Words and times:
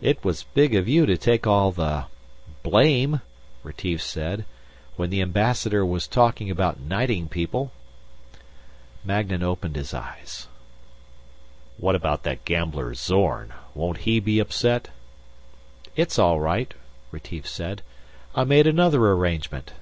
"It 0.00 0.24
was 0.24 0.44
big 0.54 0.74
of 0.74 0.88
you 0.88 1.04
to 1.04 1.18
take 1.18 1.46
all 1.46 1.70
the... 1.70 2.06
blame," 2.62 3.20
Retief 3.62 4.00
said, 4.00 4.46
"when 4.96 5.10
the 5.10 5.20
Ambassador 5.20 5.84
was 5.84 6.06
talking 6.08 6.48
about 6.50 6.80
knighting 6.80 7.28
people." 7.28 7.70
Magnan 9.04 9.42
opened 9.42 9.76
his 9.76 9.92
eyes. 9.92 10.48
"What 11.76 11.94
about 11.94 12.22
that 12.22 12.46
gambler, 12.46 12.94
Zorn? 12.94 13.52
Won't 13.74 13.98
he 14.08 14.18
be 14.18 14.38
upset?" 14.38 14.88
"It's 15.94 16.18
all 16.18 16.40
right," 16.40 16.72
Retief 17.10 17.46
said, 17.46 17.82
"I 18.34 18.44
made 18.44 18.66
another 18.66 19.08
arrangement. 19.10 19.74